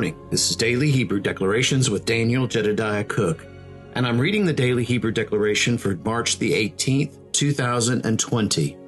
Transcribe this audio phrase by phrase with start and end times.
[0.00, 0.30] morning.
[0.30, 3.46] This is Daily Hebrew Declarations with Daniel Jedediah Cook,
[3.92, 8.78] and I'm reading the Daily Hebrew Declaration for March the 18th, 2020.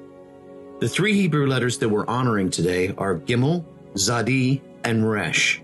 [0.79, 3.63] The three Hebrew letters that we're honoring today are Gimel,
[3.93, 5.61] Zadi, and Resh.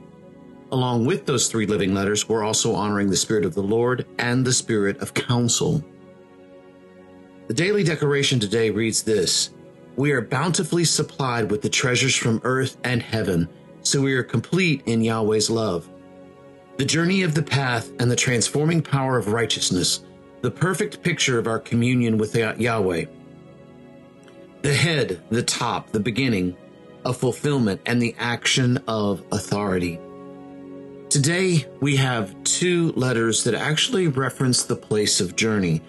[0.72, 4.46] Along with those three living letters, we're also honoring the Spirit of the Lord and
[4.46, 5.84] the Spirit of counsel.
[7.48, 9.50] The daily declaration today reads this
[9.96, 13.50] We are bountifully supplied with the treasures from earth and heaven
[13.82, 15.90] so we are complete in Yahweh's love.
[16.78, 20.04] The journey of the path and the transforming power of righteousness,
[20.42, 23.06] the perfect picture of our communion with Yahweh.
[24.62, 26.56] The head, the top, the beginning
[27.06, 30.00] of fulfillment, and the action of authority.
[31.10, 35.82] Today, we have two letters that actually reference the place of journey.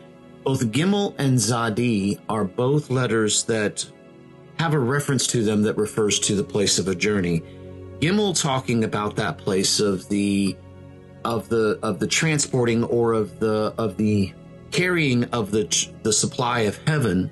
[0.45, 3.87] Both Gimel and Zadi are both letters that
[4.59, 7.43] have a reference to them that refers to the place of a journey.
[8.01, 10.57] Gimel talking about that place of the
[11.25, 14.33] of the of the transporting or of the of the
[14.71, 17.31] carrying of the the supply of heaven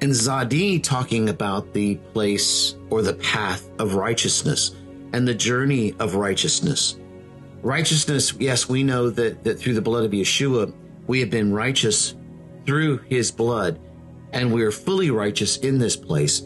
[0.00, 4.76] and Zadi talking about the place or the path of righteousness
[5.12, 6.98] and the journey of righteousness.
[7.62, 10.72] Righteousness, yes, we know that, that through the blood of Yeshua,
[11.08, 12.14] we have been righteous
[12.64, 13.80] through his blood,
[14.32, 16.42] and we are fully righteous in this place.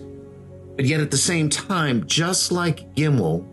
[0.77, 3.47] But yet at the same time, just like Gimel,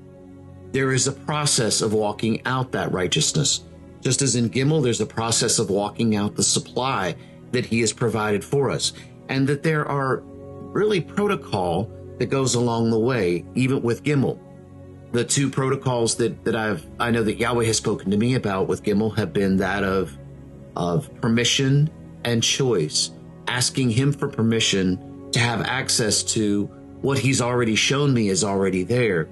[0.72, 3.66] there is a process of walking out that righteousness.
[4.02, 7.16] Just as in Gimel, there's a process of walking out the supply
[7.52, 8.94] that he has provided for us.
[9.28, 14.40] And that there are really protocol that goes along the way, even with Gimel.
[15.12, 18.68] The two protocols that, that I've I know that Yahweh has spoken to me about
[18.68, 20.16] with Gimel have been that of
[20.76, 21.90] of permission
[22.24, 23.12] and choice,
[23.48, 26.70] asking him for permission to have access to
[27.02, 29.30] what he's already shown me is already there.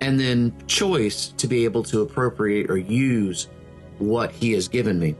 [0.00, 3.48] And then choice to be able to appropriate or use
[3.98, 5.14] what he has given me.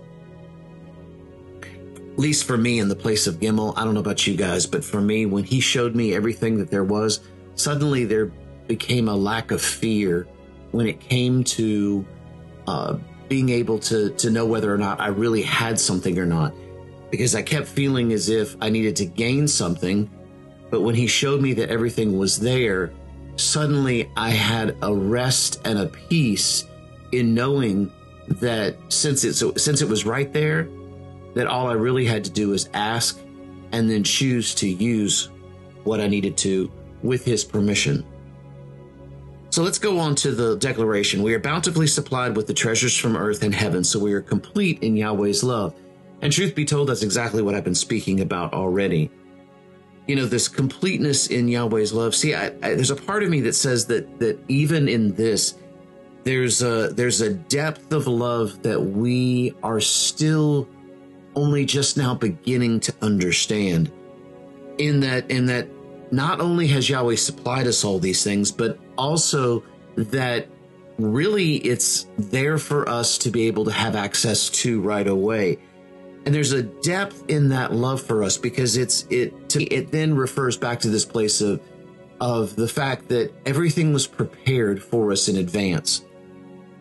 [1.62, 4.66] At least for me in the place of Gimel, I don't know about you guys,
[4.66, 7.20] but for me, when he showed me everything that there was,
[7.54, 8.26] suddenly there
[8.66, 10.26] became a lack of fear
[10.70, 12.06] when it came to
[12.66, 12.96] uh,
[13.28, 16.54] being able to to know whether or not I really had something or not,
[17.10, 20.10] because I kept feeling as if I needed to gain something
[20.70, 22.92] but when he showed me that everything was there,
[23.36, 26.64] suddenly I had a rest and a peace
[27.12, 27.92] in knowing
[28.28, 30.68] that since it so since it was right there,
[31.34, 33.20] that all I really had to do was ask
[33.72, 35.30] and then choose to use
[35.84, 36.70] what I needed to
[37.02, 38.04] with his permission.
[39.50, 41.24] So let's go on to the declaration.
[41.24, 44.80] We are bountifully supplied with the treasures from earth and heaven, so we are complete
[44.82, 45.74] in Yahweh's love.
[46.22, 49.10] And truth be told, that's exactly what I've been speaking about already
[50.06, 52.14] you know this completeness in Yahweh's love.
[52.14, 55.54] See, I, I, there's a part of me that says that that even in this,
[56.24, 60.68] there's a there's a depth of love that we are still
[61.34, 63.90] only just now beginning to understand.
[64.78, 65.68] In that, in that,
[66.10, 69.62] not only has Yahweh supplied us all these things, but also
[69.96, 70.48] that
[70.98, 75.58] really it's there for us to be able to have access to right away
[76.26, 80.14] and there's a depth in that love for us because it's it to, it then
[80.14, 81.60] refers back to this place of
[82.20, 86.04] of the fact that everything was prepared for us in advance.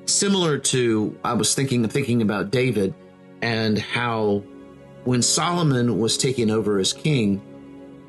[0.06, 2.94] Similar to i was thinking thinking about david
[3.42, 4.44] and how
[5.04, 7.42] when solomon was taking over as king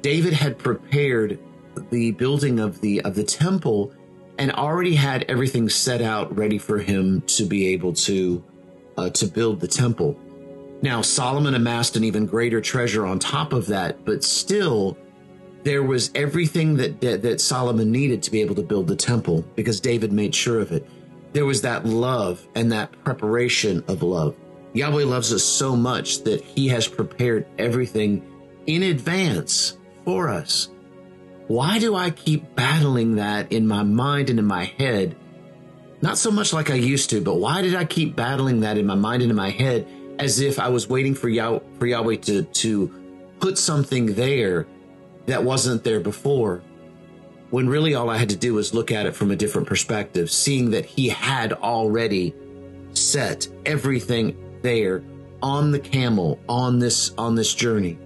[0.00, 1.38] david had prepared
[1.90, 3.92] the building of the of the temple
[4.38, 8.42] and already had everything set out ready for him to be able to
[8.96, 10.18] uh, to build the temple
[10.82, 14.96] now, Solomon amassed an even greater treasure on top of that, but still,
[15.62, 19.44] there was everything that, that, that Solomon needed to be able to build the temple
[19.56, 20.88] because David made sure of it.
[21.32, 24.34] There was that love and that preparation of love.
[24.72, 28.24] Yahweh loves us so much that he has prepared everything
[28.66, 30.70] in advance for us.
[31.46, 35.16] Why do I keep battling that in my mind and in my head?
[36.00, 38.86] Not so much like I used to, but why did I keep battling that in
[38.86, 39.86] my mind and in my head?
[40.20, 44.66] As if I was waiting for, Yah- for Yahweh to, to put something there
[45.26, 46.62] that wasn't there before.
[47.48, 50.30] When really all I had to do was look at it from a different perspective,
[50.30, 52.34] seeing that He had already
[52.92, 55.02] set everything there
[55.42, 57.98] on the camel on this on this journey.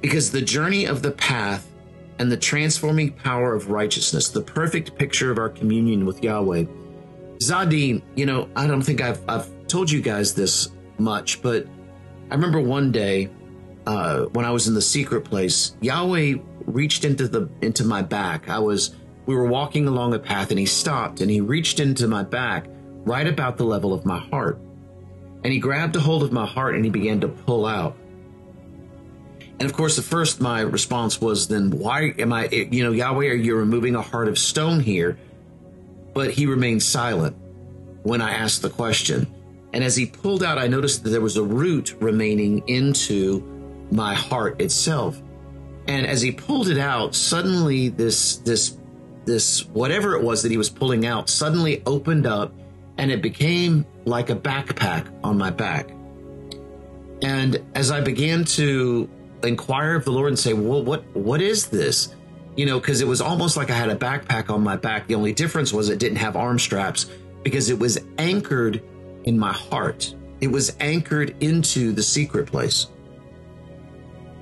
[0.00, 1.72] Because the journey of the path
[2.18, 6.64] and the transforming power of righteousness, the perfect picture of our communion with Yahweh.
[7.42, 11.66] Zadin, you know, I don't think I've I've told you guys this much, but
[12.30, 13.30] I remember one day
[13.86, 16.34] uh, when I was in the secret place, Yahweh
[16.66, 18.48] reached into the into my back.
[18.48, 22.08] I was we were walking along a path and he stopped and he reached into
[22.08, 22.66] my back
[23.04, 24.58] right about the level of my heart.
[25.44, 27.96] And he grabbed a hold of my heart and he began to pull out.
[29.60, 33.26] And of course, at first my response was, then why am I, you know, Yahweh,
[33.26, 35.18] are you removing a heart of stone here?
[36.14, 37.36] But he remained silent
[38.02, 39.26] when I asked the question.
[39.72, 43.42] And as he pulled out, I noticed that there was a root remaining into
[43.90, 45.20] my heart itself.
[45.86, 48.78] And as he pulled it out, suddenly this, this,
[49.24, 52.52] this, whatever it was that he was pulling out suddenly opened up
[52.98, 55.90] and it became like a backpack on my back.
[57.22, 59.08] And as I began to
[59.42, 62.14] inquire of the Lord and say, well, what, what is this?
[62.56, 65.06] You know, because it was almost like I had a backpack on my back.
[65.06, 67.06] The only difference was it didn't have arm straps
[67.44, 68.82] because it was anchored
[69.28, 70.14] in my heart.
[70.40, 72.88] It was anchored into the secret place.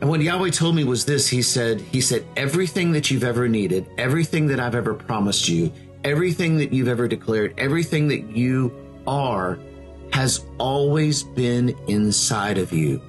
[0.01, 3.49] And what Yahweh told me was this He said, He said, everything that you've ever
[3.49, 5.73] needed, everything that I've ever promised you,
[6.05, 8.73] everything that you've ever declared, everything that you
[9.07, 9.59] are
[10.13, 13.01] has always been inside of you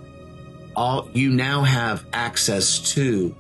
[0.78, 3.36] all you now have access to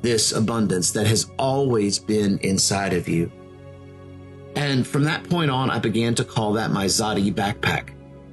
[0.00, 3.30] this abundance that has always been inside of you.
[4.56, 7.90] And from that point on, I began to call that my Zadi backpack.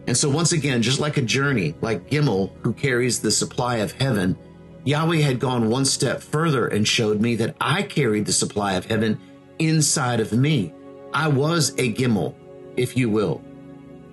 [0.07, 3.91] And so once again, just like a journey, like Gimel, who carries the supply of
[3.91, 4.38] heaven,
[4.83, 8.85] Yahweh had gone one step further and showed me that I carried the supply of
[8.85, 9.19] heaven
[9.59, 10.73] inside of me.
[11.13, 12.35] I was a Gimel,
[12.77, 13.41] if you will.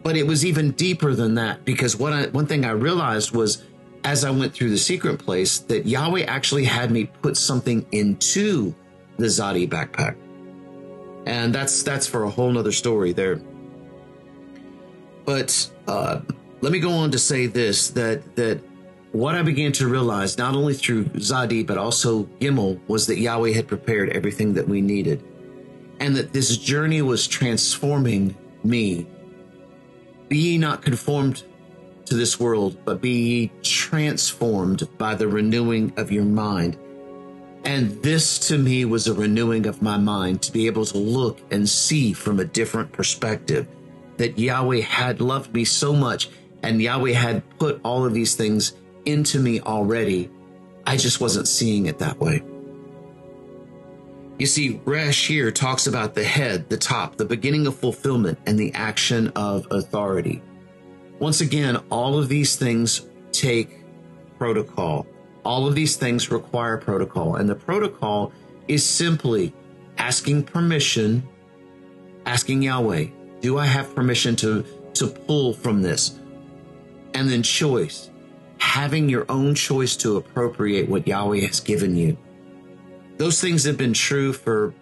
[0.03, 3.65] But it was even deeper than that because what I, one thing I realized was
[4.05, 8.75] as I went through the secret place that Yahweh actually had me put something into
[9.17, 10.17] the Zadi backpack.
[11.29, 13.37] And that's that's for a whole nother story there.
[15.27, 16.23] But uh,
[16.63, 18.63] let me go on to say this that that
[19.13, 23.53] what I began to realize, not only through Zadi, but also Gimel, was that Yahweh
[23.53, 25.23] had prepared everything that we needed.
[26.01, 28.35] And that this journey was transforming
[28.65, 29.07] me.
[30.29, 31.45] Be ye not conformed
[32.07, 36.79] to this world, but be ye transformed by the renewing of your mind.
[37.69, 41.39] And this to me was a renewing of my mind to be able to look
[41.51, 43.69] and see from a different perspective
[44.17, 46.31] that Yahweh had loved me so much
[46.63, 48.73] and Yahweh had put all of these things
[49.05, 50.31] into me already.
[50.87, 52.43] I just wasn't seeing it that way.
[54.39, 58.59] You see, Resh here talks about the head, the top, the beginning of fulfillment, and
[58.59, 60.41] the action of authority.
[61.19, 63.85] Once again, all of these things take
[64.39, 65.07] protocol.
[65.45, 67.37] All of these things require protocol.
[67.37, 68.33] And the protocol
[68.67, 69.53] is simply
[69.97, 71.27] asking permission,
[72.27, 73.07] asking Yahweh,
[73.41, 74.65] do I have permission to,
[74.95, 76.19] to pull from this?
[77.15, 78.11] And then choice,
[78.59, 82.19] having your own choice to appropriate what Yahweh has given you.
[83.17, 84.75] Those things have been true for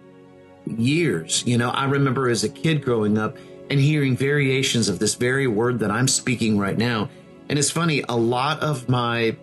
[0.65, 1.43] years.
[1.47, 3.37] You know, I remember as a kid growing up,
[3.69, 7.09] and hearing variations of this very word that I'm speaking right now.
[7.49, 9.35] And it's funny, a lot of my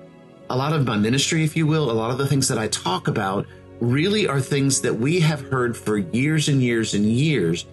[0.51, 2.69] a lot of my ministry, if you will, a lot of the things that I
[2.69, 3.47] talk about
[3.81, 7.67] really are things that we have heard for years and years and years.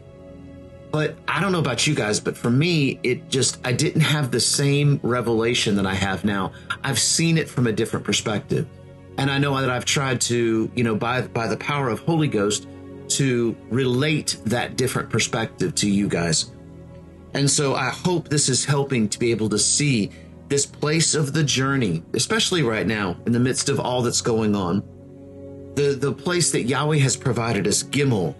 [0.92, 4.32] But I don't know about you guys, but for me, it just, I didn't have
[4.32, 6.52] the same revelation that I have now.
[6.84, 8.68] I've seen it from a different perspective.
[9.18, 12.28] And I know that I've tried to, you know, by, by the power of Holy
[12.28, 12.68] Ghost,
[13.10, 16.52] to relate that different perspective to you guys.
[17.34, 20.12] And so I hope this is helping to be able to see
[20.52, 24.54] this place of the journey, especially right now in the midst of all that's going
[24.54, 24.84] on.
[25.76, 28.36] The, the place that Yahweh has provided us, Gimel,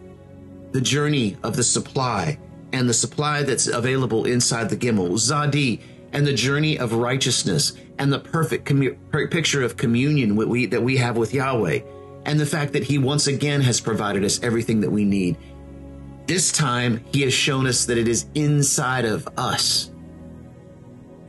[0.74, 2.38] the journey of the supply
[2.74, 5.80] and the supply that's available inside the Gimel, Zadi,
[6.12, 8.98] and the journey of righteousness and the perfect commu-
[9.32, 11.80] picture of communion we, that we have with Yahweh
[12.26, 15.38] and the fact that He once again has provided us everything that we need.
[16.28, 19.91] This time, He has shown us that it is inside of us.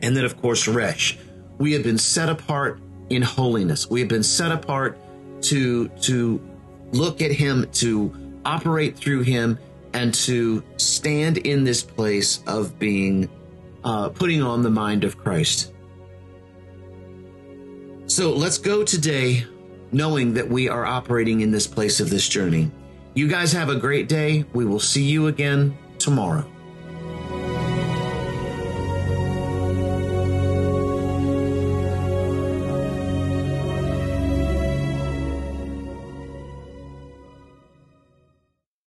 [0.03, 1.17] And then, of course, Resh.
[1.57, 2.79] We have been set apart
[3.09, 3.89] in holiness.
[3.89, 4.99] We have been set apart
[5.43, 6.41] to, to
[6.91, 8.13] look at Him, to
[8.45, 9.57] operate through Him,
[9.93, 13.29] and to stand in this place of being,
[13.85, 15.73] uh, putting on the mind of Christ.
[18.07, 19.45] So let's go today
[19.93, 22.69] knowing that we are operating in this place of this journey.
[23.13, 24.43] You guys have a great day.
[24.53, 26.52] We will see you again tomorrow.